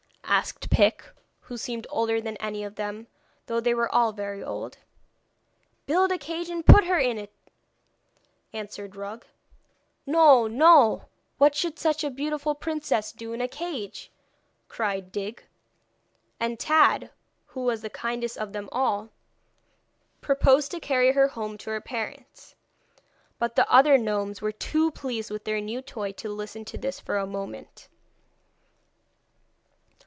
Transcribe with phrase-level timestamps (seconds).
[0.23, 1.03] asked Pic,
[1.41, 3.07] who seemed older than any of them,
[3.47, 4.77] though they were all very old.
[5.85, 7.35] 'Build a cage and put her into it,'
[8.53, 9.25] answered Rug.
[10.05, 10.47] 'No!
[10.47, 11.09] No!
[11.37, 14.09] What should such a beautiful princess do in a cage?'
[14.69, 15.43] cried Dig.
[16.39, 17.11] And Tad,
[17.47, 19.09] who was the kindest of them all,
[20.21, 22.55] proposed to carry her home to her parents.
[23.37, 27.01] But the other gnomes were too pleased with their new toy to listen to this
[27.01, 27.89] for a moment.